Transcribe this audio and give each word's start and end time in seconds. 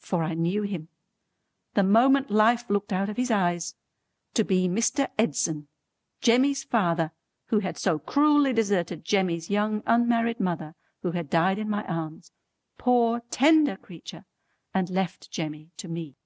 For 0.00 0.22
I 0.22 0.34
knew 0.34 0.64
him, 0.64 0.88
the 1.72 1.82
moment 1.82 2.30
life 2.30 2.68
looked 2.68 2.92
out 2.92 3.08
of 3.08 3.16
his 3.16 3.30
eyes, 3.30 3.74
to 4.34 4.44
be 4.44 4.68
Mr. 4.68 5.08
Edson, 5.18 5.68
Jemmy's 6.20 6.62
father 6.62 7.12
who 7.46 7.60
had 7.60 7.78
so 7.78 7.98
cruelly 7.98 8.52
deserted 8.52 9.02
Jemmy's 9.02 9.48
young 9.48 9.82
unmarried 9.86 10.40
mother 10.40 10.74
who 11.00 11.12
had 11.12 11.30
died 11.30 11.58
in 11.58 11.70
my 11.70 11.84
arms, 11.84 12.32
poor 12.76 13.22
tender 13.30 13.78
creetur, 13.78 14.26
and 14.74 14.90
left 14.90 15.30
Jemmy 15.30 15.70
to 15.78 15.88
me. 15.88 16.16